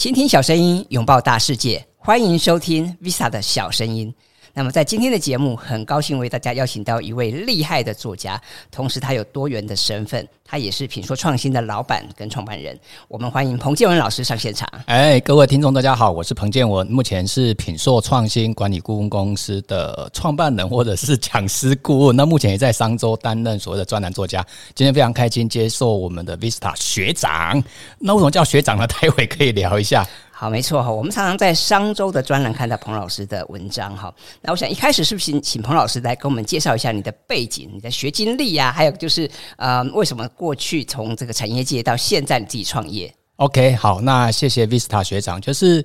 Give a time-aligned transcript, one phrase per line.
[0.00, 4.14] 倾听小声音，拥抱大世界，欢迎收听 Visa 的小声音。
[4.60, 8.38] 那么在今天的节目，很高兴为大家邀请到一位厉害的作家，
[8.70, 12.78] 同时他有多元的身份，他也是品硕创新的老板跟创办人。
[13.08, 14.68] 我们欢迎彭建文老师上现场。
[14.84, 22.14] 哎，各位听众大家好，我是彭建文，目前是品硕创新管理顾问公司的创办人或者是讲师顾问。
[22.14, 24.44] 那目前也在商周担任所谓的专栏作家。
[24.74, 27.64] 今天非常开心接受我们的 Vista 学长。
[27.98, 28.86] 那为什么叫学长呢？
[28.86, 30.06] 待会可以聊一下。
[30.40, 34.10] 好，没错哈，我们常常在商周的专栏看到彭老师的文章哈。
[34.40, 38.72] 那我想一开始是不是请请彭老师来给我们介绍一下你的背景、你的学经历呀？
[38.72, 45.38] 还有就是呃，为什么过去从这个产业界到现在你自己创业？OK，好，那谢谢 Vista 学长。
[45.38, 45.84] 就是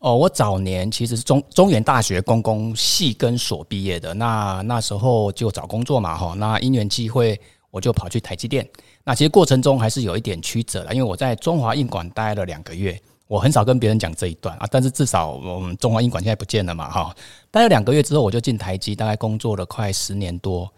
[0.00, 6.34] 哦，我早年其实是中中原大学公共系跟所毕业的，那那时候就找工作嘛哈。
[6.36, 7.40] 那因缘际会，
[7.70, 8.68] 我就跑去台积电。
[9.04, 13.00] 那其实过程中还是有一点曲折了，因为我在中华印馆待了两个月。
[13.32, 17.16] 我很少跟别人讲这一段啊，但是至少我们中华英馆现在不见了嘛，哈。
[17.50, 20.70] 待了两个月之后，我就进台积，大概工作了快十年多。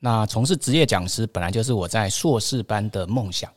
[0.00, 3.48] 那从事职业讲师本来就是我在硕士班的梦想。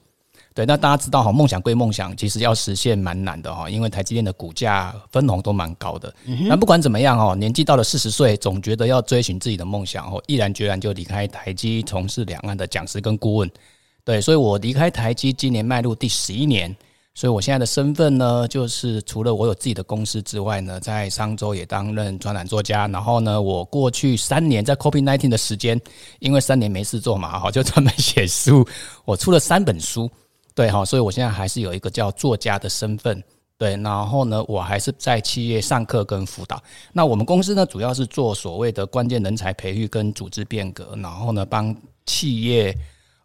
[0.54, 6.14] 对，那大家知道哈，梦想归梦想，其实要实现蛮难的哈，因为台积电的股价分红都蛮高的。
[6.48, 13.50] 那不管怎么样哈，年纪到了四十岁，总觉得要追寻自己的梦想哦，毅然决然就离开台积，从事两岸的讲师跟顾问。
[14.04, 16.76] 对，所以我离开台积，今年迈入第十一年。
[17.18, 22.90] 所以，我现在的身份呢，就是除了我有自己的公司之外呢，在商周也担任专栏作家。
[22.90, 25.80] 然后呢，我过去三年在 COVID-19 的时间，
[26.20, 28.68] 因为三年没事做嘛， 哈，就专门写书。
[29.06, 30.12] 我出了三本书，
[30.54, 33.24] 对哈，所以我现在还是有一个叫作家的身份，
[33.58, 33.78] 对。
[33.78, 36.62] 然后呢，我还是在企业上课跟辅导。
[36.92, 41.74] 那我们公司呢，主要是做所谓的关键人才培育跟组织变革，然后呢，帮
[42.06, 42.78] 企业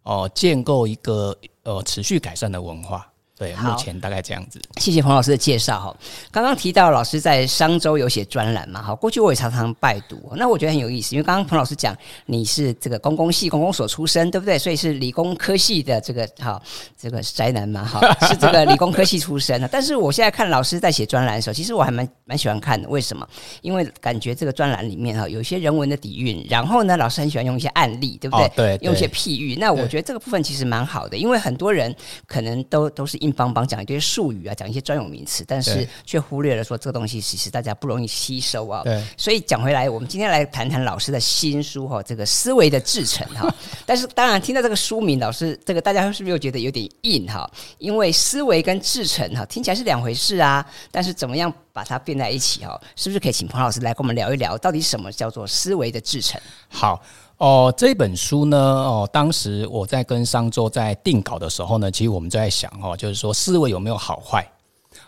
[0.05, 3.10] 哦建构一个呃持续改善的文化。
[3.41, 4.61] 对，目前大概这样子。
[4.77, 5.97] 谢谢彭老师的介绍哈。
[6.31, 10.31] 刚刚提到老师在商周有写专栏嘛，哈，过去我也常常拜读。
[10.37, 11.97] 那我觉得很有意思，因为刚刚彭老师讲
[12.27, 14.59] 你是这个公共系、公共所出身，对不对？
[14.59, 16.61] 所以是理工科系的这个哈，
[16.99, 17.99] 这个宅男嘛，哈，
[18.29, 19.67] 是这个理工科系出身的。
[19.67, 22.87] 但是我现在看老师在写专栏的时候，其实我还蛮蛮喜欢看的。
[22.91, 23.27] 为什么？
[23.63, 28.45] 因为感觉这个专栏里面哈有一些人文的底蕴，然后呢，老师很喜欢用一些案例，对不对？
[28.45, 29.57] 哦、对，对，用一些譬喻。
[29.57, 31.95] 那我觉得这个部分其实蛮好的，因为很多人
[32.27, 38.83] 可能都都是硬邦邦讲一堆术语啊，讲一些专有名词，但是却忽略了说这个东西其实大家不容易吸收啊。
[38.83, 43.53] 对，所以讲回来，我们今天来谈谈老师的新书哈，这个思维的制程哈。
[43.87, 47.49] 但是当然听到这个书名，老师这个大家是不是又觉得有点硬哈？
[47.79, 50.67] 因为思维跟制程哈听起来是两回事啊。
[50.91, 52.81] 但是怎么样把它变在一起哈？
[52.97, 56.41] 是不是可以请彭老师来跟我们聊一聊，到底什么叫做思维的制程？
[56.69, 57.01] 好。
[57.41, 64.47] 哦，这本书呢，哦，当时我在跟商周在定稿的时候呢，其实我们就在想，哦，就是说思维有没有好坏？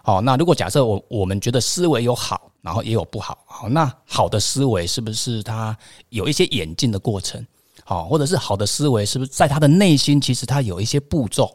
[0.04, 5.76] 哦，那如果假设我我们觉得思维有好，然后也有不好，好，那好的思维是不是它
[6.09, 7.47] 有一些演进的过程？
[7.84, 11.54] 好，或者是好的思维是不是在它的内心其实它有一些步骤？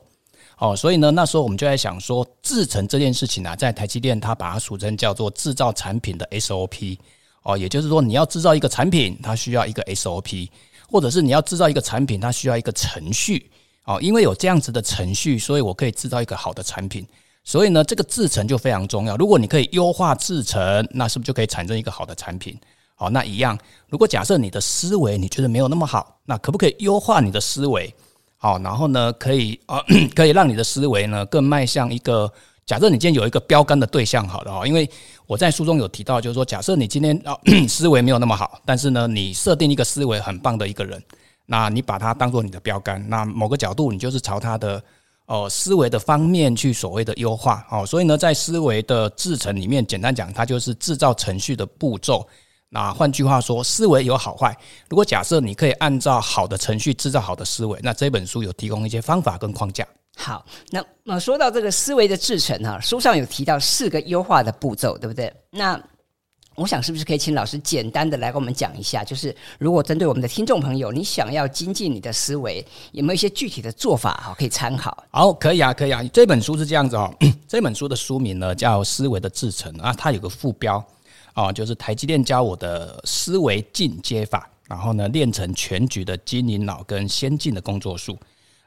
[0.59, 6.99] 哦，所以呢，那时候我们就在想说，制成这件事情啊，在台积电它把它俗称叫做制造产品的 SOP。
[7.47, 10.49] 哦，也就是说，你要制造一个产品，它需要一个 SOP。
[10.89, 13.49] 或者是你要制造一个产品，它需要一个程序
[13.83, 17.05] 哦，因为有这样子的程序，所以我可以制造一个好的产品。
[17.43, 19.17] 所以呢，这个制程就非常重要。
[19.17, 22.57] 如果你可以优化制程，那是不是就可以产生一个好的产品？
[22.95, 23.57] 好，那一样，
[23.89, 27.93] 如果假设你的思维你觉得没有那么好，那可不可以优化你的思维？
[28.37, 29.83] 好，然后呢，可以呃，
[30.15, 32.31] 可以让你的思维呢更迈向一个。
[32.67, 34.87] 假设你今天有一个标杆的对象，好了哈，因为
[35.25, 37.33] 我在书中有提到，就是说，假设你今天啊
[37.65, 41.01] 思维没有那么好，但是呢，你设定一个思维很棒的一个人，
[41.45, 44.83] 那你把它当做你的标杆，那某个角度你就是朝他的
[45.27, 52.27] 哦思维的方面去所谓的优化哦，所以呢，在思维的制程里面，简单讲，它就是制造程序的步骤。
[52.67, 54.53] 那换句话说，思维有好坏。
[54.89, 59.87] 如果假设你可以按照好的程序制造好的思维，那这本书有提供一些方法跟框架。
[60.17, 65.31] 好，那么说到这个思维的制程哈，书上有提到四个优化的步骤，对不对？
[65.51, 65.79] 那
[66.55, 75.05] 我想是不是可以请老师简单的来跟我们讲一下，就是如果针对我们的听众朋友，你想要精进你的思维，有没有一些具体的做法哈可以参考？
[75.11, 76.03] 好，可以啊，可以啊。
[76.11, 77.13] 这本书是这样子哦，
[77.47, 80.83] 这本书的书名呢叫《思维的制程》啊，它有个副标
[81.33, 88.17] 啊，就是台积电教我的思维进阶法，然后呢练成全局的经营脑跟先进的工作术。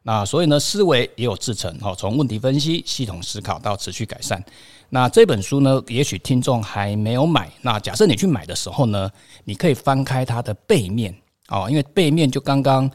[0.02, 4.42] 那所以呢，思维也有制成哦，从问题分析、系统思考到持续改善。
[4.88, 7.50] 那这本书呢，也许听众还没有买。
[7.60, 9.10] 那假设你去买的时候呢，
[9.44, 11.14] 你可以翻开它的背面
[11.48, 12.90] 哦，因为背面就刚刚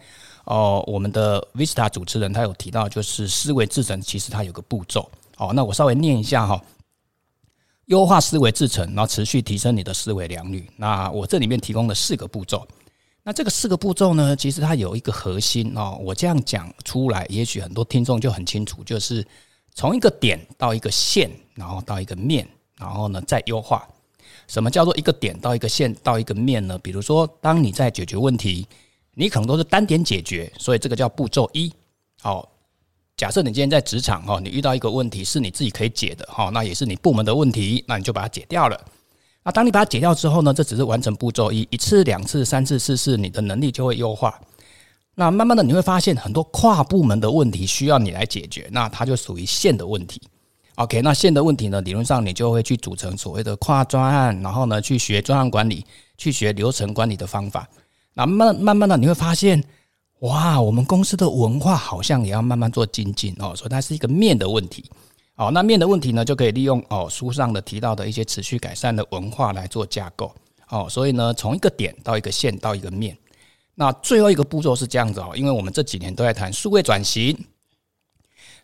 [0.45, 5.51] 哦，我们的 Vista 主持人他有提到，就是思维制成其实它有个步骤哦。
[5.53, 6.59] 那我稍微念一下哈，
[7.85, 10.67] 优化思维制程，然后持续提升你的思维良率。
[10.75, 12.67] 那我这里面提供了四个步骤。
[13.27, 15.97] 那这个四个步骤呢，其实它有一个核心哦。
[15.99, 19.25] 我这样讲出来，也许很多听众就很清楚，就是
[19.73, 23.83] 从一个点到一个线，然后到一个面，然后呢再优化。
[24.47, 26.77] 什么叫做一个点到一个线到一个面呢？
[26.77, 28.67] 比如说，当你在解决问题，
[29.15, 31.73] 你可能都是单点解决，所以这个叫步骤一。
[32.21, 32.47] 好，
[33.17, 38.79] 假设你今天在职场哈，你遇到一个问题是你自己可以解的哈，那也是你部门的问题，那你就把它解掉了。
[39.45, 44.41] 啊当你把它解掉之后呢，这只是完成步骤一，一次、两次、三次、四次，你的能力就会优化。
[45.13, 50.19] 那慢慢的你会发现，很多跨部门的问题需要你来解决，那它就属于线的问题。
[50.77, 55.85] OK，那线的问题呢，理论上你就会去组成所谓的跨专案，然后呢去学专案管理，
[56.17, 57.69] 去学流程管理的方法。
[58.15, 59.63] 那慢慢慢的你会发现，
[60.21, 64.83] 哇，我们公司的文化好像也要慢慢做精进哦，所以它是一个面的问题。
[65.35, 70.33] 哦，那面的问题呢，就可以利用哦书上的提到的一些持续改善的文化来做架构。
[70.69, 73.17] 哦，所以呢，从一个点到一个线到一个面。
[73.75, 77.37] 那最后一个步骤是这样子哦，因为我们这几年都在谈数位转型。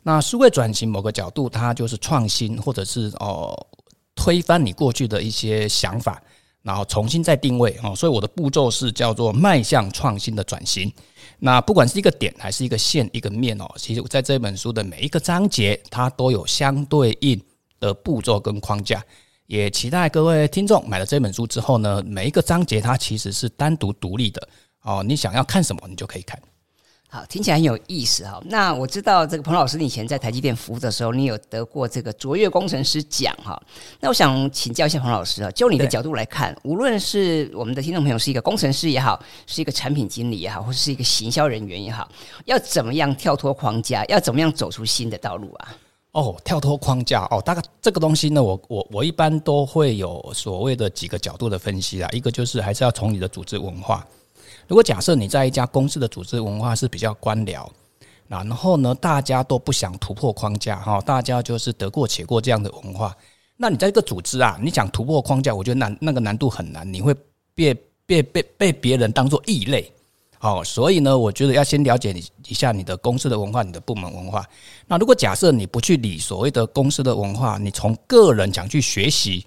[0.02, 3.68] 那数位转型某个角度，它就是创新，或者是哦
[4.16, 6.24] 推翻你过去的一些想法，
[6.64, 7.94] 然后重新再定位哦。
[7.94, 10.92] 所以我的步骤是叫做迈向创新的转型。
[11.44, 17.42] 那不管是一个点还是一个线一个面哦，其实在这本书的每一个章节，它都有相对应
[17.80, 19.04] 的步骤跟框架。
[19.48, 24.48] 也期待各位听众买了这本书之后呢，每一个章节它其实是单独独立的
[24.84, 25.04] 哦。
[25.04, 26.40] 你想要看什么，你就可以看。
[27.14, 28.42] 好，听起来很有意思哈。
[28.46, 33.62] 那我知道这个彭老师，你以前在台积电服务的时候，你有得过这个卓越工程师奖哈。
[34.00, 42.08] 那我想请教一下彭老师啊，就你的角度来看，无论是我们的听众朋友是一个工程师也好，是一个产品经理也好，或者是一个行销人员也好，
[42.46, 45.76] 要怎么样跳脱框架，要怎么样走出新的道路啊？
[46.14, 52.08] 哦，跳脱框架哦，大概这个东西呢，我我我一般都会有所谓的几个角度的分析啦。
[52.14, 54.08] 一个就是还是要从你的组织文化。
[54.72, 57.68] 如果假设你在一家公司的组织文化是比较官僚，
[58.30, 63.14] 然后呢，大家都不想突破框架哈，大家就是得过且过这样的文化，
[63.58, 67.14] 那你在这个组织啊，你想突破框架，我觉得难那个难度很难，你会
[67.54, 67.74] 被
[68.06, 69.92] 被被被别人当做异类，
[70.38, 72.16] 好，所以呢，我觉得要先了解
[72.48, 74.48] 一下你的公司的文化，你的部门文化。
[74.88, 79.46] 那如果假设你不去理所谓的公司的文化，你从个人想去学习。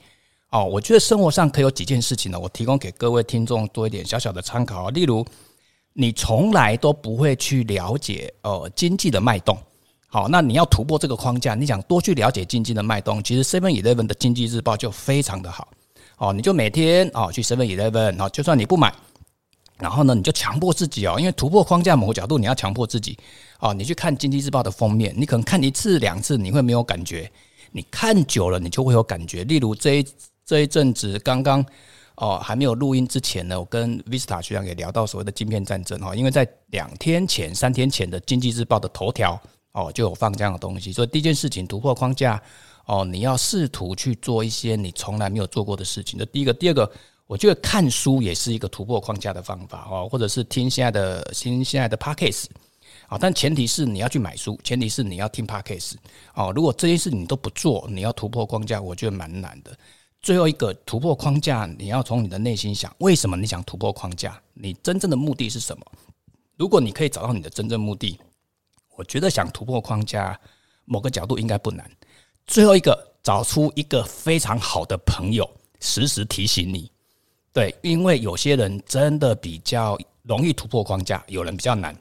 [0.54, 4.88] 哦，我觉得生活上可以有几件事情呢，我提供给各位听众多一点小小的参考。
[4.90, 5.26] 例如，
[5.94, 9.58] 你从来都不会去了解呃经济的脉动，
[10.06, 15.66] 好，那你要突破这个框架，你想多去了解经济的脉动，其实 Seven Eleven 的经济日报就非常的好。
[16.18, 18.94] 哦，你就每天哦去 Seven Eleven，哦，就算你不买，
[19.80, 23.18] 然后呢，你就强迫自己哦，因为突破框架某个角度，你要强迫自己
[23.58, 27.28] 哦，你去看经济日报的封面，你可能看一次两次你会没有感觉，
[27.72, 29.42] 你看久了你就会有感觉。
[29.42, 30.06] 例如这一。
[30.44, 31.64] 这一阵子刚刚
[32.16, 39.40] 哦还没有录音之前呢，我跟 Vista 学长也聊到所谓的晶片战争哈，因为在两天前、三天前的经济日报的头条
[39.72, 42.40] 哦就有放这样的东西，所以第一件事情突破框架
[42.86, 46.18] 哦，你要试图去做一些你从来没有做过的事情。
[46.18, 46.90] 这第一个，第二个，
[47.26, 52.44] 我觉得看书也是一个突破框架的方法哦，或者是听现在的听现在的 Podcast
[53.08, 55.94] 啊，但前提是你要去买书，前提是你要听 Podcast
[56.34, 56.52] 哦。
[56.54, 59.76] 如果这件事你都不做，你要突破框架，我觉得蛮难的。
[60.24, 64.40] 最后一个突破框架，你要从你的内心想，为什么你想突破框架？
[64.54, 65.84] 你真正的目的是什么？
[66.56, 68.18] 如果你可以找到你的真正目的，
[68.96, 70.40] 我觉得想突破框架，
[70.86, 71.84] 某个角度应该不难。
[72.46, 75.46] 最后一个，找出一个非常好的朋友，
[75.80, 76.90] 时时提醒你。
[77.52, 81.94] 对，因为有些人真的比较容易突破框架，有人比较难。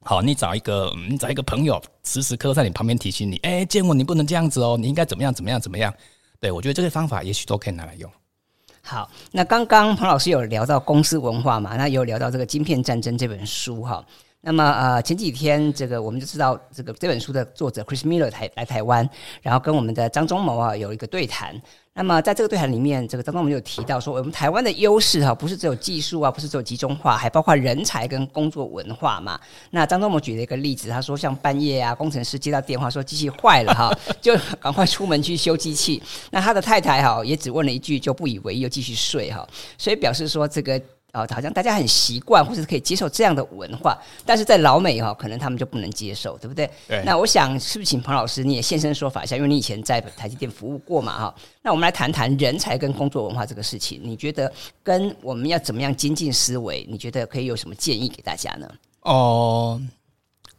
[0.00, 3.36] 好，你找一个，你找一个朋友，时时刻在你旁边提醒你。
[3.42, 5.30] 哎，建文，你不能这样子哦，你应该怎么样？
[5.34, 5.60] 怎么样？
[5.60, 5.92] 怎么样？
[6.40, 8.10] 对，我觉得这个方法也许都可以拿来用。
[8.82, 11.76] 好，那刚刚彭老师有聊到公司文化嘛？
[11.76, 14.04] 那有聊到这个《晶片战争》这本书哈。
[14.40, 19.08] 那么呃，前几天这个我们就知道，这个这本书的作者 Chris Miller 台来台湾，
[19.42, 21.60] 然后跟我们的张忠谋啊有一个对谈。
[21.94, 29.38] 那么在这个对谈里面，这个当中我们有提到说，我们台湾的优势哈，不是只有技术啊，不是只有集中化，还包括人才跟工作文化嘛。
[29.72, 36.00] 那张忠谋举了一个例子，他说像半夜啊，工程师接到电话说机器坏了哈，就赶快出门去修机器。
[36.30, 39.44] 那他的太太哈也只问了一句就不以为意，又继续睡哈。
[39.76, 40.80] 所以表示说这个。
[41.14, 46.70] 哦，好像大家很习惯或者是可以接受这样的文化，但是在老美哈，可能他们就不能接受，对不对？
[46.86, 47.02] 对。
[47.04, 51.34] 那我想是不是请彭老师你也现身说法一下，因为你以前在台积电服务过嘛哈。
[51.62, 56.86] 那我们来谈谈人才跟工作文化这个事情，你觉得跟我们要怎么样精进思维？
[56.88, 58.68] 你觉得可以有什么建议给大家呢？
[59.00, 59.80] 哦，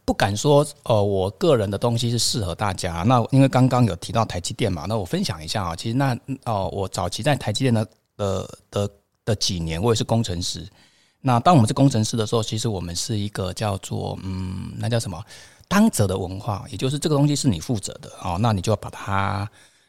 [0.04, 3.04] 不敢说，呃，我个人的东西是适合大家。
[3.06, 5.76] 那因为刚刚有提到台积电嘛，那我分享一下啊。
[5.76, 6.12] 其实那
[6.44, 8.90] 哦、呃，我早期在台积电的的的
[9.24, 10.66] 的几年，我也是工程师。
[11.20, 15.22] 那当我们是工程师的时候，其实我们是一个叫做嗯，那叫什么
[15.68, 19.48] 当责的文化，也就是这个东西是你负责的哦，那你就要把它，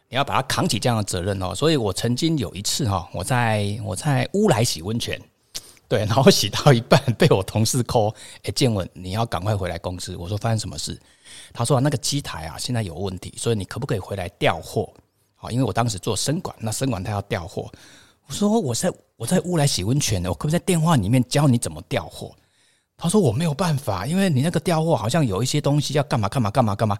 [0.09, 1.55] 你要把它扛起这样的责任哦。
[1.55, 5.19] 所以我曾经有一次哈，我在我在乌来洗温泉。
[5.87, 10.15] 对，然后洗到一半被我同事 call，哎，建文，你要赶快回来公司。
[10.15, 10.97] 我说发生什么事？
[11.51, 14.89] 他说那个机台啊现在有问题，所以你可不可以回来调货？
[15.35, 17.69] 好，因为我当时做生管，那生管他要调货。
[18.31, 22.31] 我说我在我在乌来洗温泉呢，我可不可以在电话里面教你怎么调货？
[22.97, 26.97] 他说我没有办法，因为你那个调货好像有一些东西要干嘛干嘛干嘛干嘛，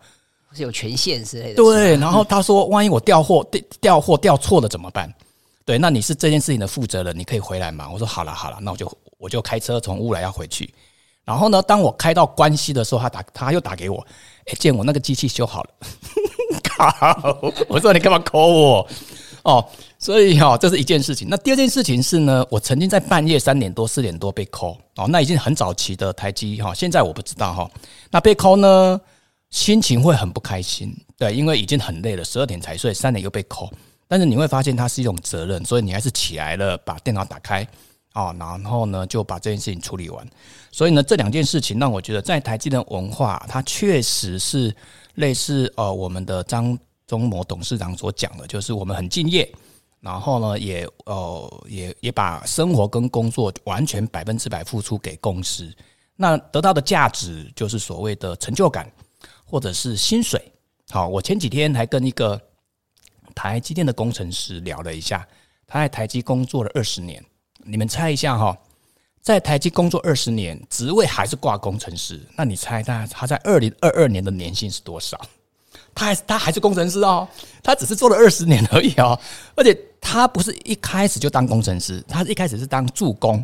[0.52, 1.56] 是有权限之类的。
[1.56, 5.10] 对，然后他说万一我调货调调货调错了怎么办？
[5.64, 7.90] 对，那你是这件事情的负责人，你可以回来吗？
[7.90, 10.70] 我说好了好了，那我就我就开车从乌来要回去。
[11.24, 14.06] 然后呢，当我开到关西的时候，他打他又打给我，
[14.48, 15.70] 哎，见我那个机器修好了。
[16.64, 17.56] 靠！
[17.70, 18.88] 我说你干嘛 call 我？
[19.43, 19.65] 哦，
[19.98, 21.27] 所以哈、哦，这是一件事情。
[21.29, 27.69] 那第二件事情是呢，我曾经在半夜三点多四点多被扣哦，那已经很早期的台积哈，现在我不知道哈。
[28.12, 29.00] 那被扣呢，
[29.50, 33.71] 心情会很不开心，对，因为已经很累了，十二点才睡，三点又被扣。
[34.07, 37.65] 但是你会发现它是一种责任，所以你还是起来了，把电脑打开
[38.13, 40.27] 哦，然后呢就把这件事情处理完。
[40.71, 44.75] 所以呢，这两件事情让我觉得，在台积电文化，它确实是
[45.15, 46.77] 类似呃我们的张
[47.12, 49.53] 忠谋董事长所讲的，就是我们很敬业，
[50.00, 55.70] 然后呢也呃也也把生活跟工作完全百分之百付出给公司，
[56.15, 58.89] 那得到的价值就是所谓的成就感
[59.46, 60.41] 或者是薪水。
[60.89, 62.41] 好，我前几天还跟一个。
[63.34, 65.25] 台积电的工程师聊了一下，
[65.65, 67.24] 他在台积工作了二十年。
[67.63, 68.56] 你们猜一下哈，
[69.22, 72.20] 在台积工作二十年，职位还是挂工程师？
[72.36, 75.18] 那你猜他他在二零二二年的年薪是多少？
[75.93, 77.27] 他还是他还是工程师哦，
[77.63, 79.19] 他只是做了二十年而已哦。
[79.55, 83.43] 而且他不是一开始就当工程师，他一开始是当助攻。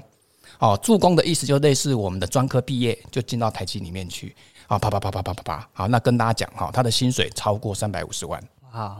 [0.59, 4.35] 哦，助攻的意思就类似我们的专科毕业就进到台积里面去
[4.67, 5.69] 啊，啪啪啪啪啪啪啪。
[5.71, 8.41] 好，那跟大家讲哈，他的薪水超过三百五十万。
[8.73, 8.97] 哇。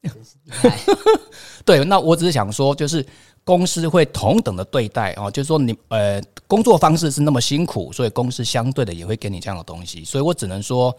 [1.64, 3.04] 对，那我只是想说，就是
[3.42, 10.96] 公司会同等的对待哦，就是说你呃工作方式是那么辛苦，所以公司相对的也会给你这样的东西，所以我只能说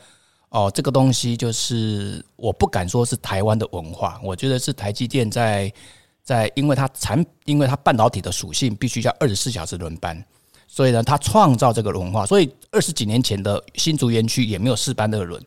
[0.49, 5.71] 哦，这个东西就是我不敢说是台湾的文化，我觉得是台积电在
[6.23, 10.23] 在，因为它产，因为它半导体的属性必须要二十四小时轮班，
[10.67, 15.41] 所以呢，它创造这个文化，所以二十几年前的新竹园区也没有四班二轮。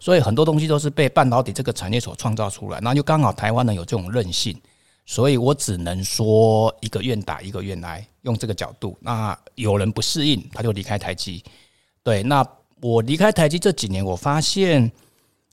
[0.00, 4.54] 所以很多东西都是被半导体这个产业所创造出来，那就刚好台湾呢有这种韧性，
[5.06, 8.96] 所以我只能说一个愿打一个愿挨，用这个角度。
[9.00, 11.42] 那有人不适应，他就离开台积。
[12.02, 12.46] 对，那
[12.84, 14.92] 我离开台积这几年，我发现，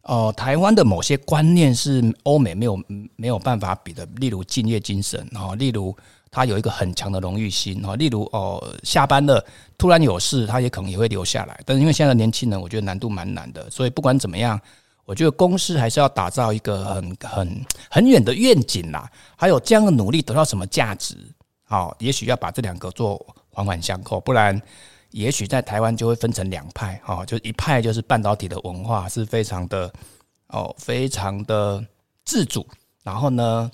[0.01, 2.83] 呃，台湾的某些观念是欧美没有
[3.15, 5.95] 没有办法比的，例如敬业精神，啊，例如。
[6.33, 9.45] 他有一个很强的荣誉心哈，例如哦，下班了
[9.77, 11.59] 突然有事，他也可能也会留下来。
[11.65, 14.57] 但是因为现在年轻人，我觉得难度蛮难的，所以不管怎么样，
[15.03, 19.11] 我觉得公司还是要打造一个很很很远的愿景啦。
[19.35, 21.17] 还有这样的努力得到什么价值？
[21.65, 23.19] 好，也许要把这两个做
[23.49, 24.57] 环环相扣，不然
[25.11, 29.91] 也许在台湾就会分成两派哈，就一派就是半导体的文化是非常的
[30.47, 31.85] 哦，非常的
[32.25, 32.65] 自主，
[33.03, 33.69] 然后呢，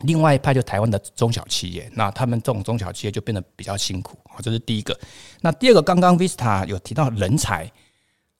[0.00, 4.98] 另外一派就台湾的中小企业，那他们这种中小企业就变得比较辛苦啊，这是第一个。
[5.40, 7.70] 那第二个，刚刚 Vista 有提到人才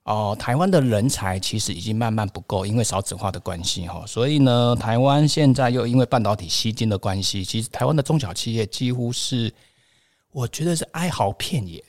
[0.04, 9.52] 哦，台湾的人才其实已经慢慢不够，因为少子化的关系哈，所以呢，台湾现在又因为半导体吸金的关系，其实台湾的中小企业几乎是，
[10.32, 11.82] 我觉得是哀嚎遍野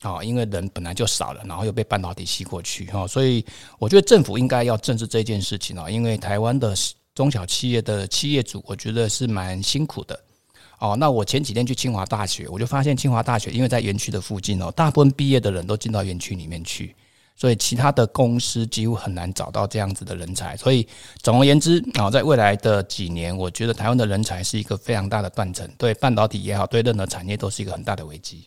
[0.00, 3.44] 啊，因为人本来就少了，然后又被半导体吸过去哈，所以
[3.78, 6.74] 我觉得政府应该要正视这件事情啊，因为台湾的。
[7.12, 10.18] 中小企业的企业主，我觉得是蛮辛苦的
[10.78, 10.96] 哦。
[10.96, 16.94] 那我前几天去清华大学，我就发现清华大学因为在园区的附近哦，大部分毕业的人都进到园区里面去，
[17.36, 20.56] 所以其他的公司几乎很难找到这样子的人才。
[20.56, 20.86] 所以
[21.20, 28.44] 总而言之啊，在未来的几年，我觉得台湾的人才是一个非常大的断层，对半导体也好，对任何产业都是一个很大的危机。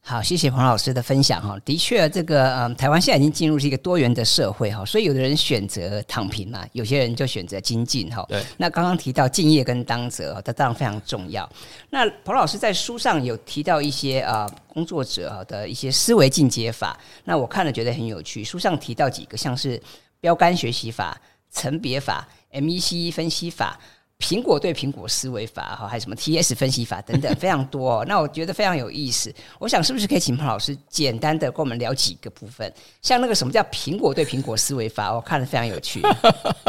[0.00, 1.58] 好，谢谢彭老师的分享哈。
[1.66, 8.24] 的确，这个嗯，台湾现在已经进入是一个多元的社会哈，所以有的人选择躺平嘛，有些人就选择精进哈。
[8.26, 8.42] 对。
[8.56, 11.46] 那刚刚提到敬业跟当责，它当然非常重要。
[11.90, 18.42] 那彭老师在书上有提到一些啊工作者的一些思维进阶法，那我看了觉得很有趣。
[18.42, 19.78] 书上提到几个，像是
[20.20, 23.78] 标杆学习法、层别法、MECE 分析法、
[24.18, 28.04] 苹果对苹果思维法哈，还有什么 TS 分析法等等， 非常多。
[28.06, 29.32] 那我觉得非常有意思。
[29.60, 32.72] 我想是不是可以请彭老师简单的跟我们聊几个部分？
[33.00, 36.02] 像那个什么叫苹果对苹果思维法，我看了非常有趣。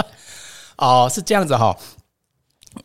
[0.77, 1.75] 哦，是这样子哈。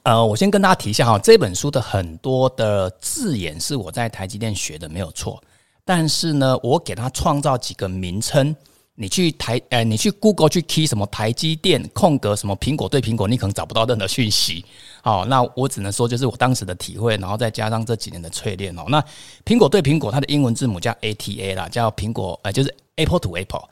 [0.02, 5.42] 呃，我先跟大家提一下哈，这本书的很多的字眼是我在台积电学的，没有错。
[5.85, 8.56] 但是呢，我给它创造几个名称。
[8.96, 14.64] 你去台，呃，你去 Google 去 key 什么台积电空格什么苹果对苹果，你可能找不到任何讯息。
[15.02, 18.84] 好，那我只能说就是我当时的体会，然后再加上这几年的淬炼哦。
[18.88, 19.04] 那
[19.44, 23.68] 苹果对苹果，它的英文字母叫 ATA 啦，叫苹果，呃，就是 Apple to Apple。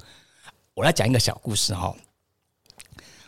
[0.74, 1.94] 我来讲一个小故事哈。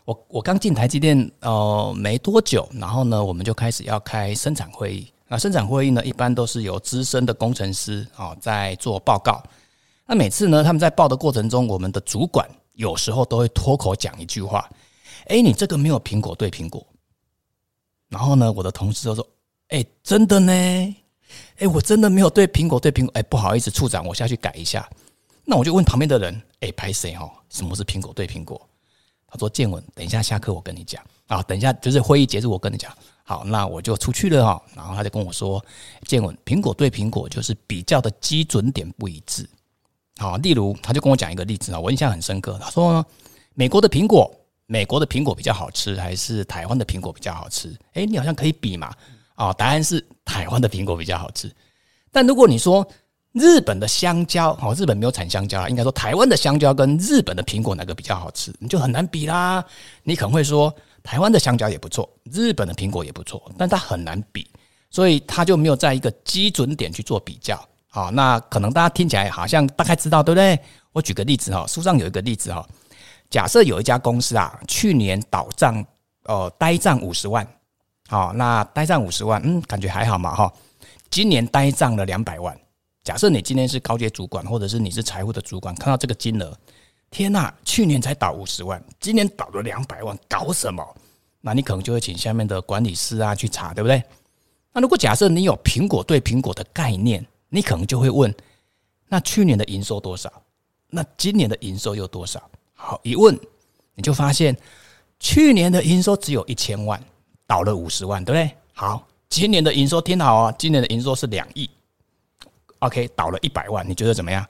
[0.04, 5.06] 我我刚进台积电呃没多久，然后呢，我们就开始要开生产会议。
[5.28, 9.40] 那生产会议呢，一般都是由资深的工程师啊在做报告。
[10.06, 14.68] 那每次呢，他们在报的过程中，我们的主管有时候都会脱口讲一句话
[15.28, 16.86] ：“哎，你这个没有苹果对苹果。”
[18.10, 19.26] 然后呢，我的同事都说
[19.68, 20.52] ：“哎，真的呢？
[21.58, 23.12] 哎，我真的没有对苹果对苹果。
[23.14, 24.88] 哎，不好意思，处长，我下去改一下。”
[25.46, 27.30] 那我就问旁边的人：“哎，拍谁哈？
[27.48, 28.60] 什么是苹果对苹果？”
[29.26, 32.92] 他说：“建文，等一下下课我跟你讲啊，等一下就是会议结束我跟你讲。”
[33.24, 34.62] 好，那我就出去了哈。
[34.76, 35.64] 然后他就跟我说
[36.06, 39.48] ：“建文，苹果对苹果就是比较的基准点不一致。”
[40.20, 42.58] 好，例如他就跟我讲一个例子啊，我印象很深刻。
[42.62, 43.04] 他说，
[43.54, 44.32] 美国的苹果，
[44.66, 47.74] 美国的苹果比较好吃，还是台湾的苹果比较好吃？
[47.94, 48.92] 诶，你好像可以比嘛。
[49.34, 51.50] 啊，答案是台湾的苹果比较好吃。
[52.12, 52.86] 但如果你说
[53.32, 58.54] 日本的香蕉，哦，日本没有产香蕉啊，应该说台湾的香蕉跟日本的苹果哪个比较好吃？
[58.60, 59.64] 你就很难比啦。
[60.04, 64.48] 你可能会说台湾的香蕉也不错，日本的苹果也不错，但它很难比，
[64.88, 67.60] 所以他就没有在一个基准点去做比较。
[67.94, 70.58] 好，那可能大家听起来好像大概知道，对不对？
[70.90, 72.66] 我举个例子哈，书上有一个例子哈，
[73.30, 75.86] 假设有一家公司啊，去年倒账，
[76.24, 77.46] 呃，呆账五十万，
[78.08, 80.52] 好，那呆账五十万，嗯，感觉还好嘛哈。
[81.08, 82.58] 今年呆账了两百万，
[83.04, 86.52] 假设你今天是高阶主管，或者是你是财务的主管，看到这个金额，
[87.12, 90.84] 天呐，去年才倒五十万，今年倒了两百万，搞什么？
[91.40, 94.02] 那你可能就会请下面的管理师啊去查，对不对？
[94.72, 97.24] 那如果假设你有苹果对苹果的概念。
[97.48, 98.34] 你可能就会问，
[99.08, 100.32] 那去年的营收多少？
[100.88, 102.42] 那今年的营收又多少？
[102.74, 103.38] 好，一问
[103.94, 104.56] 你就发现，
[105.18, 107.02] 去年的营收只有一千万，
[107.46, 108.56] 倒了五十万，对不对？
[108.72, 111.68] 好，今年的营收听好啊，今年的营收是两亿
[112.80, 114.46] ，OK，倒了一百万，你觉得怎么样？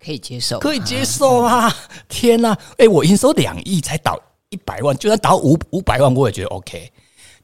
[0.00, 1.74] 可以接受，可以接受啊！
[2.08, 4.16] 天哪，哎，我营收两亿才倒
[4.48, 6.92] 一百万，就算倒五五百万，我也觉得 OK。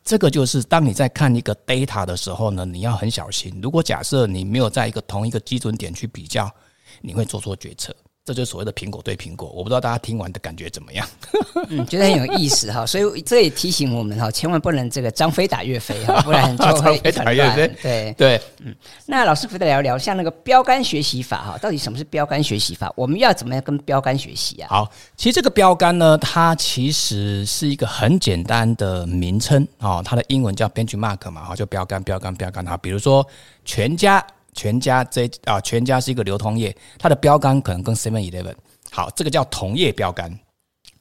[0.04, 3.58] 这个就是当你在看一个 data 的时候呢，你要很小心。
[3.62, 6.50] 如果假设你没有在一个同一个基准点去比较，
[7.00, 7.96] 你会做错决策。
[8.24, 11.06] 这就是所谓的苹果对苹果，我不知道大家听完的感觉怎么样？
[11.68, 17.54] 嗯，觉得很有意思哈， 所以这也提醒我们哈，千万不能这个张飞打岳飞哈， 不然就会很乱。
[17.54, 22.90] 对对，对嗯，那老师可以聊一聊，像那个标杆学习法哈，到底什么是标杆学习法？
[22.96, 24.68] 我们要怎么样跟标杆学习啊？
[24.70, 33.26] 好，其实这个标杆呢，它其实是一个很简单的名称啊，它的英文叫 benchmark 嘛，哈，就标杆标杆标杆哈，比如说
[33.66, 34.26] 全家。
[34.54, 38.54] 全家这啊，全家是一个流通业，它的标杆可能跟 Seven Eleven
[38.90, 40.38] 好，这个叫同业标杆。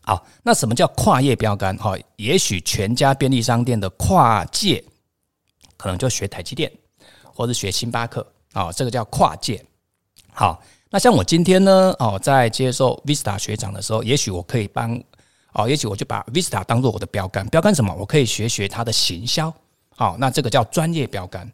[0.01, 1.77] 好，那什么叫跨业标杆？
[1.77, 4.83] 哈，也许全家便利商店的跨界，
[5.77, 6.69] 可能就学台积电，
[7.23, 9.63] 或者学星巴克啊，这个叫跨界。
[10.33, 15.01] 好，那像我今天呢，哦，在接受 Vista 学长的时候，也许我可以帮
[15.53, 17.47] 哦，也许我就把 Vista 当做我的标杆。
[17.47, 17.95] 标杆什么？
[17.95, 19.53] 我可以学学它的行销。
[19.95, 21.49] 好，那这个叫专业标杆。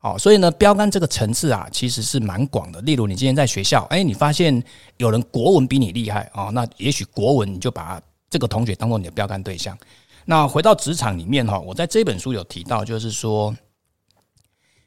[0.00, 2.80] 哦，所以呢，标杆这个层次啊，其实是蛮广的。
[2.80, 4.62] 例如，你今天在学校，哎，你发现
[4.96, 9.76] 有人国文比你厉害哦，那也许国文你就把这个同学当做你的标杆对象。
[10.24, 13.54] 那回到职场里面哈，我在这本书有提到，就是说，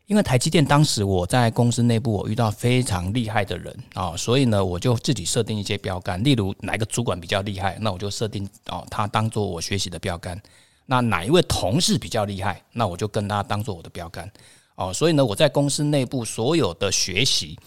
[0.07, 6.23] 因为台积电当时我在公司内部，我遇到非常厉害的人啊，所以呢，我就自己设定一些标杆。
[6.23, 10.41] 例如，哪个主管比较厉害，那我就设定哦，他当做我学习的标杆。
[10.87, 14.27] 那哪一位同事比较厉害，那我就跟他当做我的标杆。
[14.75, 17.57] 哦，所以呢，我在公司内部所有的学习，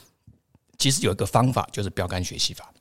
[0.79, 2.73] 其实有一个方法，就是标杆学习法。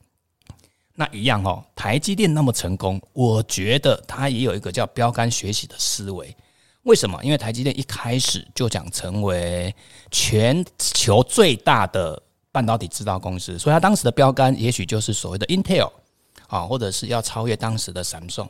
[0.94, 6.34] 那一样哦，台积电那么成功，我觉得它也有一个叫标杆学习的思维。
[6.82, 7.22] 为什么？
[7.22, 9.74] 因为台积电一开始就想成为
[10.10, 15.92] 全球最大的半导体制造公司，所以它当时的标杆也许就是所谓的 Intel
[16.46, 18.48] 啊，或者是要超越当时的 Samsung。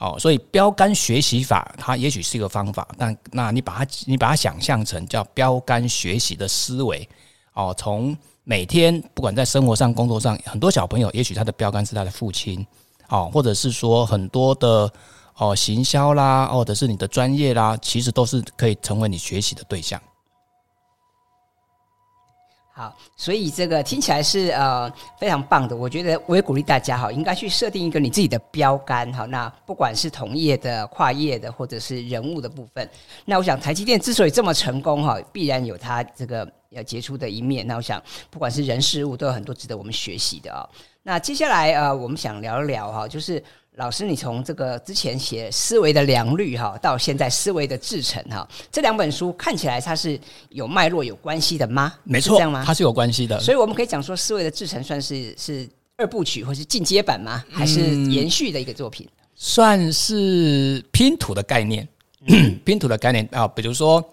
[0.00, 7.06] 哦，所以标杆学习法，它也许是一个方法，但那你把它你把它想象成叫标杆学习的思维
[7.52, 12.66] 哦，从每天不管在生活上、工作上，很多小朋友也许他的标杆是他的父亲
[13.10, 14.90] 哦，或者是说很多的
[15.36, 20.00] 哦，行销啦，或者是你的专业啦，其实都是可以成为你学习的对象。
[22.80, 25.76] 好，所以这个听起来是呃非常棒的。
[25.76, 29.26] 我觉得我也鼓励大家哈，应该去设定一个你自己的标杆哈。
[29.26, 32.88] 那不管是同业的、跨业的，或者是人物的部分，
[33.26, 37.66] 那我想台积电之所以这么成功哈，必然有它这个要杰出的一面。
[37.66, 40.66] 那我想不管是人事物，都有很多值得我们学习的啊。
[41.02, 43.44] 那接下来呃，我们想聊一聊哈，就是。
[43.80, 51.94] 老师，你从这个之前写思维的良率哈，到现在思维的制成哈，这两本书看起来它是有脉络、有关系的吗？
[52.04, 52.62] 没错，这样吗？
[52.62, 53.40] 它是有关系的。
[53.40, 55.66] 所以我们可以讲说，思维的制成算是是
[55.96, 57.42] 二部曲，或是进阶版吗？
[57.50, 59.08] 还是延续的一个作品？
[59.10, 61.88] 嗯、算是拼图的概念，
[62.66, 64.04] 拼图的概念啊，比如说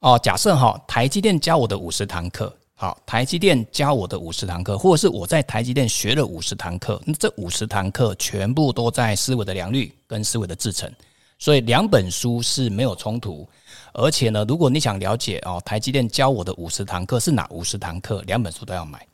[0.00, 2.54] 哦，假设哈，台积电教我的五十堂课。
[2.80, 10.88] 好，台积电教我的五十堂课，或者是我在台积电学了五十堂课，那这五十堂课全部都在思维的良率跟思维的制程，
[11.40, 13.44] 所以两本书是没有冲突。
[13.92, 19.04] 而且呢，如果你想了解哦，台积电教我的五十堂课是哪五十堂课，两本书都要买。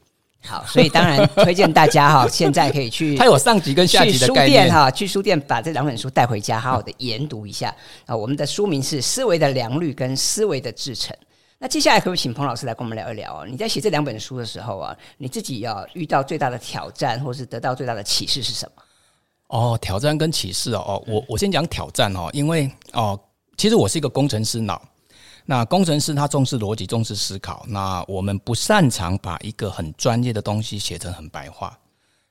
[0.45, 4.71] 好，所以当然推荐大家哈，现在可以去， 它有上集跟下集的概念。
[4.71, 7.75] 哈，去书店把这两本书带回家，好好的研读一下
[8.05, 8.15] 啊。
[8.15, 11.17] 我们的书名是《思维的良率跟思维的制程》。
[11.65, 13.47] 那接下来可不可以请彭老师来跟我们聊一聊啊？
[13.49, 18.83] 你在写这两本书的时候啊，你自己要遇到最大的挑战，或是得到最大的启示是什么？
[19.47, 23.19] 哦，挑战跟启示哦哦，我我先讲挑战哦，因为哦，
[23.57, 24.79] 其实我是一个工程师脑，
[25.47, 31.79] 那工程师他重视逻辑，重视思考，那我们不擅长把一个很专业的东西写成很白话，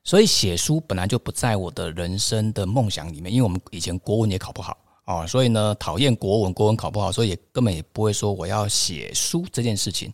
[0.03, 4.77] 所以写书本来就不在我的人生的梦想里面，因为我们以前国文也考不好。
[5.05, 10.11] 哦，所以呢，讨厌国文，国文考不好，所以也根本也不会说我要写书这件事情。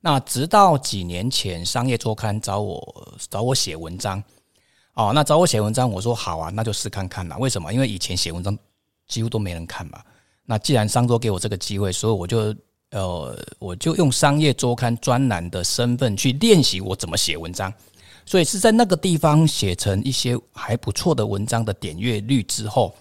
[0.00, 4.24] 那直到几年前，商业周刊找我找我写文章，
[4.94, 7.36] 哦，那找我写文章，我说好啊，那就试看看啦。
[7.36, 7.70] 为什么？
[7.74, 8.58] 因为以前写文章
[9.06, 10.02] 几乎都没人看嘛。
[10.46, 12.56] 那既然商周给我这个机会，所以我就
[12.90, 17.72] 呃，我就用商业周刊专栏的身份去练习我怎么写文章。
[18.24, 22.94] 所以是在那个地方写成一些还不错的文章的点阅率之后。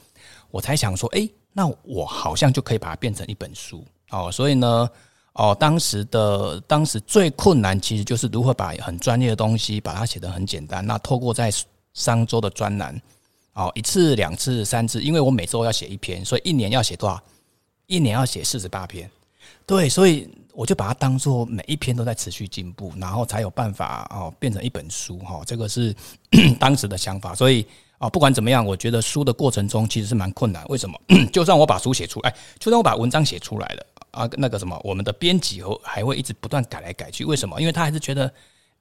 [0.52, 4.32] 我才想说，哎，那我好像就可以把它变成一本书哦。
[4.32, 4.90] 所以呢，
[5.34, 10.86] 哦，当时的当时最困难其实就是如何把很专业的东西把它写得很简单。
[10.86, 11.52] 那透过在
[11.94, 13.02] 商周的专栏，
[13.54, 17.22] 哦，一次、两次、三次，因为我每周要写一篇，所以一年要写多少？
[17.88, 19.10] 一年要写四十八篇。
[19.66, 25.42] 对，所以我就把它当做每一篇都在持续进步，然后才有办法哦变成一本书哈。
[25.46, 25.96] 这个是
[26.60, 27.66] 当时的想法，所以。
[28.02, 30.66] 啊，不管怎么样，我觉得书的过程中其实是蛮困难。
[30.70, 31.00] 为什么？
[31.32, 37.24] 就算我把书写出来，就算我把文章写出来了啊，那个什么，我们的编辑和还会一直不断改来改去。
[37.24, 37.62] 为什么？
[37.62, 38.34] 因为他还是觉得，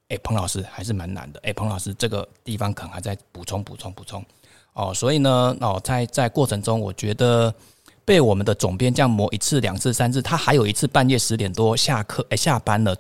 [0.09, 1.41] 哎、彭老师还是蛮难的。
[1.45, 4.25] 哎、彭老师这个地方可能还在补充、补充、补充。
[4.73, 7.55] 哦，所以呢，哦，在在过程中，我觉得
[8.05, 12.97] 被我们的总编这样磨一次、两次、三次，他还有一次半夜十点多下课，哎、下班了。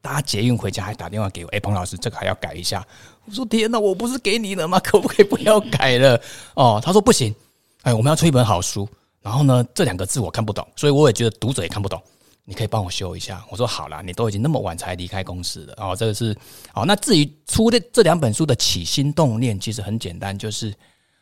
[0.00, 2.86] 搭捷运回家还打电话给我，哎，彭老师，这个还要改一下。
[3.24, 4.78] 我说天哪，我不是给你了吗？
[4.78, 6.18] 可不可以不要改了？
[6.54, 7.34] 哦，他说不行，
[7.82, 8.88] 哎，我们要出一本好书。
[9.20, 12.00] 然后呢，这两个字我看不懂，所以我也觉得读者也看不懂。
[12.44, 13.44] 你可以帮我修一下。
[13.50, 16.34] 我说好了，你都已经那么晚才离开公司了，哦，这个是
[16.72, 16.84] 好。
[16.84, 20.72] 那至于出的这两本书的起心动念，其实很简单，就是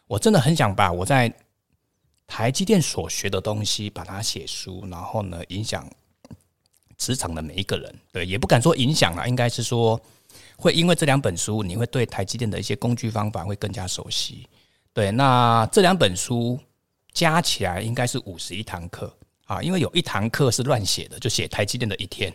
[0.06, 1.32] 我真的很想把我在
[2.26, 5.88] 台积电所学的东西，把它写书，然后呢，影响。
[6.98, 10.00] 职场的每一个人，对，也不敢说影响了，应该是说
[10.56, 14.48] 会因为这两本书，你会对台积电的一些工具方法会更加熟悉。
[14.94, 16.58] 对，那这两本书
[17.12, 19.14] 加起来应该是五十一堂课
[19.46, 22.32] 啊，因为有一堂课是乱写的，就写台积电的一天，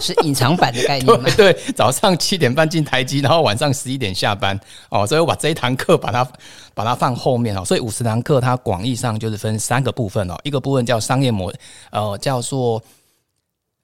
[0.00, 1.28] 是隐藏版的概 念吗？
[1.36, 4.58] 对，对，早上七点半进台积，然后晚上十一点下班
[4.90, 6.30] 哦，所以我把这一堂课把它
[6.74, 11.52] 把它放后面哦，所以五十堂课它广义上就是分三个部分哦，一个部分叫商业模，
[11.90, 12.82] 呃，叫做。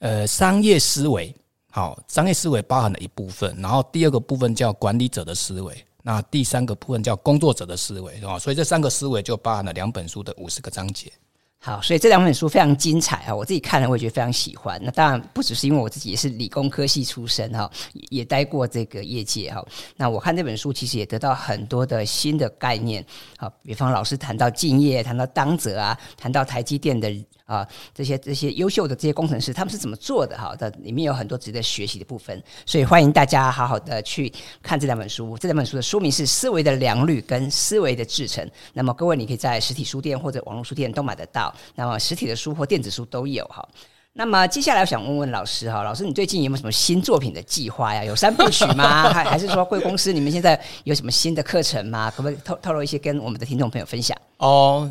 [0.01, 1.35] 呃，商业思维，
[1.71, 8.39] 好，商业思维包含了一部分，然后第二个部分叫管理者的思维，那第三个部分叫工作者的思维，是吧？
[8.39, 11.11] 所以这三个思维就包含了两本书的五十个章节。
[11.65, 13.35] 好，所以这两本书非常精彩哈！
[13.35, 14.79] 我自己看了，我也觉得非常喜欢。
[14.85, 17.71] 那当然不只是因为我自己也是理工科系出身哈，
[18.11, 19.67] 也待过这个业界哈。
[19.97, 23.03] 那我看这本书其实也得到很多的新的概念。
[23.39, 27.11] 好，比方老师谈到敬业，谈到当责啊，谈到台积电的
[27.45, 30.55] 啊这些这些优秀的这些工程师他们是怎么做的哈？
[30.57, 32.43] 的里面有很多值得学习的部分。
[32.65, 35.37] 所以欢迎大家好好的去看这两本书。
[35.39, 38.45] 这两本书的书名是《思维的良率》跟《思维的制程》。
[38.73, 41.55] 那么各位你可以在实体书店或者网络书店都买得到。
[41.75, 43.67] 那么实体的书或电子书都有哈。
[44.17, 48.05] 那么接下来我想问问老师哈，老师你最近有没有什么新作品的计划呀？
[48.05, 49.13] 有三部曲吗？
[49.13, 52.09] 还还是说贵公司你们现在有什么新的课程吗？
[52.13, 54.17] 可不可以透透露一些跟我们的听众朋友分享？
[54.37, 54.89] 哦，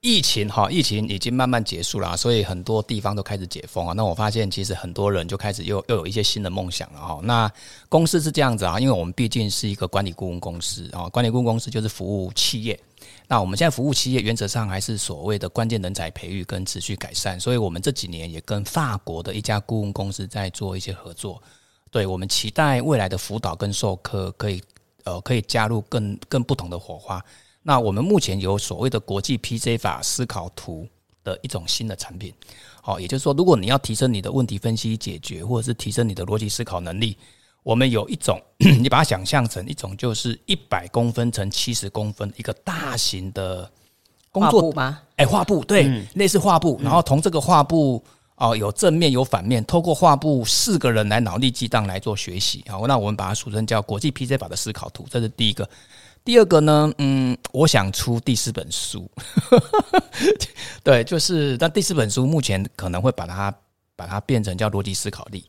[0.00, 3.92] 疫情哈，疫情已经慢慢结束了，所以很多地方都开始解封啊。
[3.94, 7.20] 那我发现其实很多人就开始又又有一些新的梦想了哈。
[7.24, 7.50] 那
[7.88, 12.78] 公司是这样子啊，因为我们毕竟是一个管理顾问公司啊，管理顾问公司就是服务企业。
[13.26, 21.42] 那我们现在服务企业，原则上还是所谓的关键人才培育跟持续改善，所以我们这几年也跟法国的一家顾问公司在做一些合作。
[21.90, 24.62] 对，我们期待未来的辅导跟授课可以
[25.02, 27.22] 呃可以加入更更不同的火花。
[27.62, 30.88] 那我们目前有所谓的国际 PJ 法思考图
[31.22, 32.32] 的一种新的产品，
[32.80, 37.16] 好，也就是说，如果你要提升你的问题分析解决，或者是提升你的逻辑思考能力。
[37.64, 43.70] 我们有一种， 你把它想象成一种，就是一百公分乘七十公分一个大型的
[44.32, 45.02] 工作画布吗？
[45.16, 46.80] 哎，画布，对，嗯、类似画布。
[46.82, 48.02] 然后从这个画布
[48.36, 52.64] 哦，有正面有反面，透过画布四个人来脑力激荡来做学习。
[52.68, 55.68] 好，那我们把它俗称叫国际 PJ 法的思考图，这是第一个。
[56.28, 59.10] 第二个呢，嗯，我想出第四本书。
[60.84, 63.50] 对，就是但第四本书目前可能会把它
[63.96, 65.42] 把它变成叫逻辑思考力。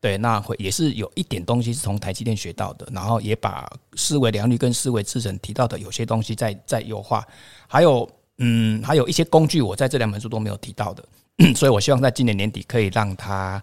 [0.00, 7.24] 对，那会也是有一点东西是从台积电学到的，然后也把思维良率跟思维制程提到的有些东西在在优化，
[7.68, 11.04] 还有嗯，还有一些工具我在这两本书都没有提到的，
[11.54, 13.62] 所以我希望在今年年底可以让它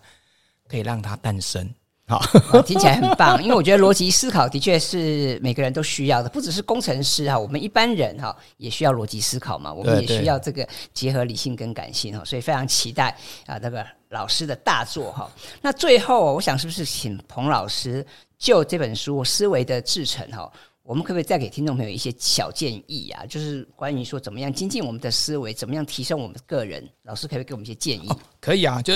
[0.69, 1.69] 可以让它诞生。
[2.05, 2.21] 好，
[2.63, 15.31] 听起来很棒，因为我觉得逻辑思考的确是每个人都需要的，不只是工程师哈，我们一般人哈也需要逻辑思考嘛，我们也需要这个结合理性跟感性哈，所以非常期待啊那个老师的大作哈。
[15.61, 18.05] 那最后，我想是不是请彭老师
[18.37, 20.51] 就这本书《思维的制成》哈，
[20.83, 23.25] 我们可不可以再给听众朋友一些小建议啊？
[23.25, 28.09] 就是关于说怎么样精进我们的思维，怎么样提升我们个人，老师可不可以给我们一些建议？
[28.09, 28.93] 哦、可以啊，就。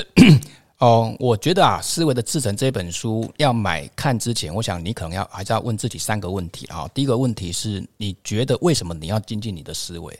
[0.79, 6.87] 哦，我觉得啊，《思维的制成》这本书要买看之前，我想你可能要还是要问自己三个问题啊。
[6.93, 10.19] 第一个问题是，你觉得为什么你要精进你的思维？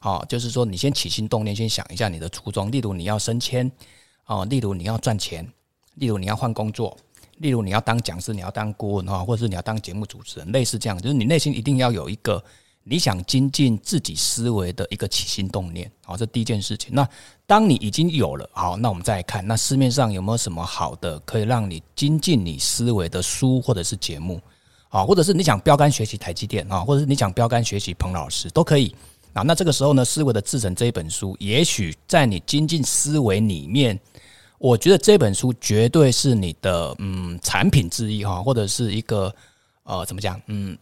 [0.00, 2.72] 哦，就是说你先起心动念，先想一下你的初衷。
[2.72, 3.70] 例如你要升迁，
[4.24, 5.46] 哦，例如你要赚钱，
[5.96, 6.96] 例如你要换工作，
[7.36, 12.42] 例如你要当讲师，你要当顾问哈，或者是你要当节目主持人，类似这样，就是你内心一定要有一个。
[12.90, 16.92] 你想精进自己思维的一个起心动念，好，这第一件事情。
[16.92, 17.08] 那
[17.46, 24.40] 当你已经有了，好，那我们再来看，那市面上有没有什么好的可以让你精进你思维的书或者是节目，
[24.88, 28.92] 啊，或者是你想标杆学习台积电啊，或者是你想标杆学习彭老师都可以
[29.34, 29.42] 啊。
[29.42, 33.96] 那这个时候呢，《思维的制成》这一本书，也许在你精进思维里面，
[34.58, 39.32] 我觉得这本书绝对是你的嗯产品之一哈，或者是一个
[39.84, 40.76] 呃怎么讲嗯。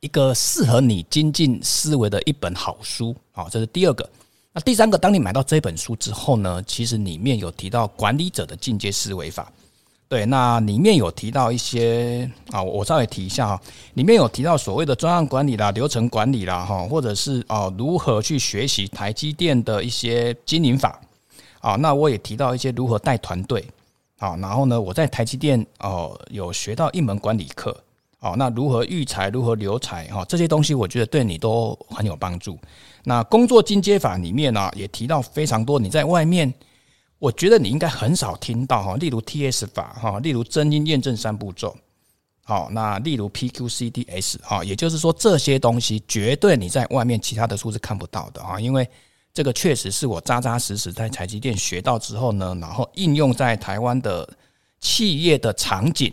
[0.00, 4.08] 一个适合你精进思维的一本好书，好，这是第二个。
[4.52, 9.52] 那第三个，当你买到这本书之后呢，其实里面有提到管理者的进阶思维法，
[10.08, 13.62] 对，那里面有提到一些啊，我稍微提一下哈，
[13.94, 21.00] 里面有提到所谓的专案管理啦、流程管理啦，哈，或者是哦如何去学习台积电的一些经营法，
[21.60, 23.64] 啊，那我也提到一些如何带团队，
[24.18, 27.76] 好，然后呢，我在台积电哦有学到一门管理课。
[28.20, 32.58] 哦，那如何育才，如何留才，哈，这些东西我觉得对你都很有帮助。
[33.04, 35.78] 那工作进阶法里面呢，也提到非常多。
[35.78, 36.52] 你在外面，
[37.20, 41.76] 我觉得你应该很少听到哈，例如 TS 法哈，例如真因验证三步骤，
[42.42, 48.88] 好，那例如 PQCDS 哈，也就是说这些东西绝对你在外面其他的书是看不到的啊，因为
[49.32, 54.28] 这个确实是我扎扎实实在台积电学到之后呢，然后应用在台湾的
[54.80, 56.12] 企业的场景。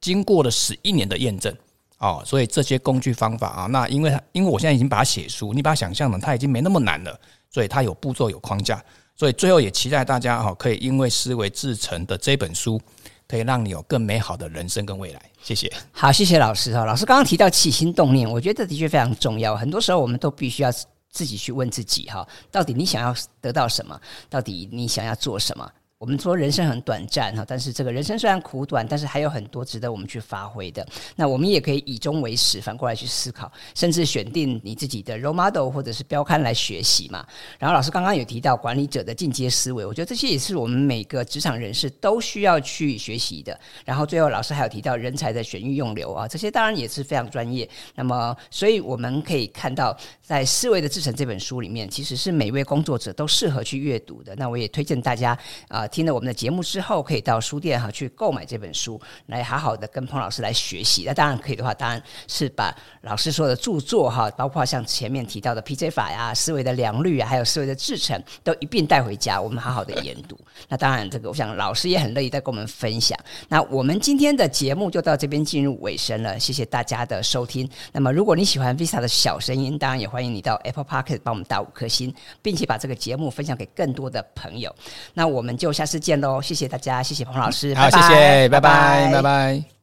[0.00, 1.54] 经过了十一年的验证，
[1.98, 7.18] 哦，所以这些工具方法啊，那因为因为我现在已经把它写书，你把它想象的它已经没那么难了，
[7.50, 8.82] 所以它有步骤有框架，
[9.14, 12.80] 所以最后也期待大家哈，可以因为思维制成的这本书，
[13.28, 15.22] 可以让你有更美好的人生跟未来。
[15.42, 15.70] 谢谢。
[15.92, 16.84] 好，谢谢老师哈。
[16.84, 19.54] 老师刚刚提到起心动念，我觉得的确非常重要。
[19.54, 20.70] 很多时候我们都必须要
[21.10, 24.00] 自己去问自己哈，到底你想要得到什么？
[24.28, 25.70] 到底你想要做什么？
[26.00, 30.84] 我们说人生很短暂哈，但是这个人生虽然苦短，但是还有很多值得我们去发挥的。
[31.14, 37.22] 那我们也可以以终为始，反过来去思考，甚至选定你自己的 role model 或者是标杆来学习嘛。
[37.58, 43.60] 然后老师刚刚有提到管理者的进阶思维，我觉得这些也是我们每个职场人士都需要去学习的。
[43.84, 47.68] 然后最后老师还有提到人才的选育用留啊，这些当然也是非常专业。
[47.94, 54.34] 那么，所以我们可以看到，在《思维的制成》这本书里面，其实是每位工作者都适合去阅读的。
[54.36, 55.86] 那我也推荐大家啊。
[55.90, 61.04] 听了我们的节目之后，可以到书店哈去购买这本书，来好好的跟彭老师来学习。
[61.06, 70.38] 那当然可以的话，当然是把老师说的著作哈，包括像前面提到的 PJ 法呀、思维的良率啊，还有思维的制程，都一并带回家，我们好好的研读。
[70.68, 73.18] 那当然，这个我想老师也很乐意再跟我们分享。
[73.48, 77.68] 那我们今天的节目就到这边进入尾声了，谢谢大家的收听。
[77.92, 84.74] 那么如果你喜欢 Visa 的小声音，当然也欢迎你到 Apple Podcast 帮我们打五颗星，并且把这个节目分享给更多的朋友。
[85.14, 89.12] 那我们就下次见喽，谢谢大家，谢谢彭老师，好，拜拜谢谢，拜拜，拜拜。
[89.14, 89.79] 拜拜。